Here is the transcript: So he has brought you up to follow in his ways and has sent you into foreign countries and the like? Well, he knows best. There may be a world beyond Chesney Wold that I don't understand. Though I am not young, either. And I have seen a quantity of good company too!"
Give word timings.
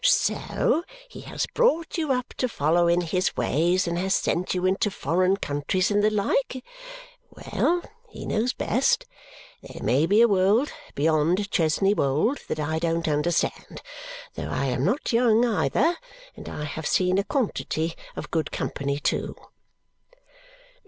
So 0.03 0.83
he 1.07 1.21
has 1.29 1.45
brought 1.53 1.95
you 1.95 2.11
up 2.11 2.33
to 2.37 2.49
follow 2.49 2.87
in 2.87 3.01
his 3.01 3.37
ways 3.37 3.87
and 3.87 3.99
has 3.99 4.15
sent 4.15 4.55
you 4.55 4.65
into 4.65 4.89
foreign 4.89 5.37
countries 5.37 5.91
and 5.91 6.03
the 6.03 6.09
like? 6.09 6.65
Well, 7.29 7.83
he 8.09 8.25
knows 8.25 8.51
best. 8.51 9.05
There 9.61 9.83
may 9.83 10.07
be 10.07 10.19
a 10.21 10.27
world 10.27 10.71
beyond 10.95 11.51
Chesney 11.51 11.93
Wold 11.93 12.39
that 12.47 12.59
I 12.59 12.79
don't 12.79 13.07
understand. 13.07 13.83
Though 14.33 14.49
I 14.49 14.65
am 14.65 14.83
not 14.83 15.13
young, 15.13 15.45
either. 15.45 15.95
And 16.35 16.49
I 16.49 16.63
have 16.63 16.87
seen 16.87 17.19
a 17.19 17.23
quantity 17.23 17.93
of 18.15 18.31
good 18.31 18.51
company 18.51 18.99
too!" 18.99 19.35